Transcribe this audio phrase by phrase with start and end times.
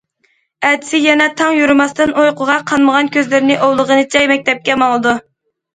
[0.69, 5.21] ئەتىسى يەنە تاڭ يورۇماستىن ئۇيقۇغا قانمىغان كۆزلىرىنى ئۇۋىلىغىنىچە مەكتەپكە ماڭىدۇ.